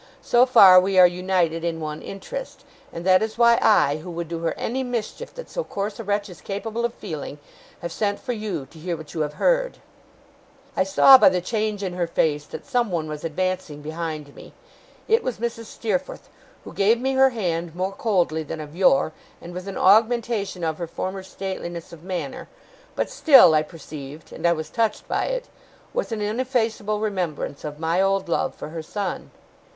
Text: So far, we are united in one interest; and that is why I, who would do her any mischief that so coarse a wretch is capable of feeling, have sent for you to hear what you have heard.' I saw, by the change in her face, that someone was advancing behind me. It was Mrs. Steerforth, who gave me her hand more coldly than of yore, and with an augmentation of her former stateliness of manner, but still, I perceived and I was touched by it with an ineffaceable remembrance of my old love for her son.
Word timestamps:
So 0.23 0.47
far, 0.47 0.81
we 0.81 0.97
are 0.97 1.05
united 1.05 1.63
in 1.63 1.79
one 1.79 2.01
interest; 2.01 2.65
and 2.91 3.05
that 3.05 3.21
is 3.21 3.37
why 3.37 3.59
I, 3.61 3.97
who 3.97 4.09
would 4.09 4.27
do 4.29 4.39
her 4.39 4.55
any 4.57 4.81
mischief 4.81 5.31
that 5.35 5.47
so 5.47 5.63
coarse 5.63 5.99
a 5.99 6.03
wretch 6.03 6.27
is 6.27 6.41
capable 6.41 6.85
of 6.85 6.95
feeling, 6.95 7.37
have 7.83 7.91
sent 7.91 8.19
for 8.19 8.33
you 8.33 8.65
to 8.71 8.79
hear 8.79 8.97
what 8.97 9.13
you 9.13 9.21
have 9.21 9.35
heard.' 9.35 9.77
I 10.75 10.83
saw, 10.85 11.19
by 11.19 11.29
the 11.29 11.39
change 11.39 11.83
in 11.83 11.93
her 11.93 12.07
face, 12.07 12.45
that 12.47 12.65
someone 12.65 13.07
was 13.07 13.23
advancing 13.23 13.83
behind 13.83 14.33
me. 14.33 14.55
It 15.07 15.21
was 15.21 15.37
Mrs. 15.37 15.65
Steerforth, 15.65 16.29
who 16.63 16.73
gave 16.73 16.99
me 16.99 17.13
her 17.13 17.29
hand 17.29 17.75
more 17.75 17.91
coldly 17.91 18.41
than 18.41 18.59
of 18.59 18.75
yore, 18.75 19.13
and 19.39 19.53
with 19.53 19.67
an 19.67 19.77
augmentation 19.77 20.63
of 20.63 20.79
her 20.79 20.87
former 20.87 21.21
stateliness 21.21 21.93
of 21.93 22.01
manner, 22.03 22.49
but 22.95 23.11
still, 23.11 23.53
I 23.53 23.61
perceived 23.61 24.33
and 24.33 24.47
I 24.47 24.53
was 24.53 24.71
touched 24.71 25.07
by 25.07 25.25
it 25.25 25.47
with 25.93 26.11
an 26.11 26.21
ineffaceable 26.23 26.99
remembrance 26.99 27.63
of 27.63 27.77
my 27.77 28.01
old 28.01 28.27
love 28.27 28.55
for 28.55 28.69
her 28.69 28.81
son. 28.81 29.29